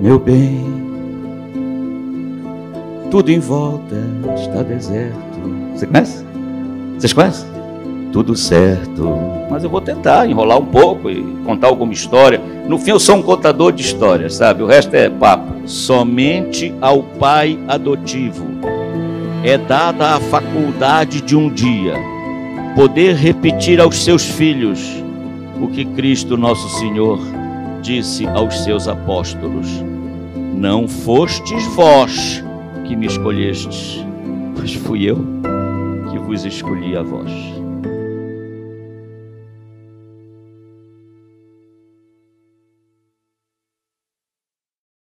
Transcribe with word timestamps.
meu 0.00 0.18
bem. 0.18 0.64
Tudo 3.10 3.30
em 3.30 3.38
volta 3.38 3.96
está 4.34 4.62
deserto. 4.62 5.16
Você 5.74 5.86
conhece? 5.86 6.24
Vocês 6.98 7.12
conhecem? 7.12 7.48
Tudo 8.12 8.36
certo. 8.36 9.18
Mas 9.50 9.64
eu 9.64 9.70
vou 9.70 9.80
tentar 9.80 10.28
enrolar 10.28 10.58
um 10.58 10.66
pouco 10.66 11.10
e 11.10 11.22
contar 11.44 11.68
alguma 11.68 11.92
história. 11.92 12.40
No 12.66 12.78
fim, 12.78 12.90
eu 12.90 13.00
sou 13.00 13.16
um 13.16 13.22
contador 13.22 13.72
de 13.72 13.82
histórias, 13.82 14.34
sabe? 14.34 14.62
O 14.62 14.66
resto 14.66 14.94
é 14.94 15.08
papo. 15.08 15.68
Somente 15.68 16.74
ao 16.80 17.02
pai 17.02 17.58
adotivo 17.68 18.46
é 19.44 19.56
dada 19.56 20.16
a 20.16 20.20
faculdade 20.20 21.20
de 21.20 21.36
um 21.36 21.48
dia 21.48 21.94
poder 22.74 23.14
repetir 23.14 23.80
aos 23.80 24.02
seus 24.04 24.24
filhos 24.24 25.02
o 25.60 25.68
que 25.68 25.84
Cristo 25.84 26.36
nosso 26.36 26.68
Senhor 26.78 27.18
disse 27.82 28.26
aos 28.26 28.62
seus 28.64 28.88
apóstolos: 28.88 29.68
Não 30.54 30.86
fostes 30.86 31.64
vós 31.74 32.42
que 32.86 32.96
me 32.96 33.06
escolhestes, 33.06 34.04
mas 34.56 34.74
fui 34.74 35.04
eu 35.04 35.24
que 36.10 36.18
vos 36.18 36.44
escolhi 36.44 36.96
a 36.96 37.02
vós. 37.02 37.30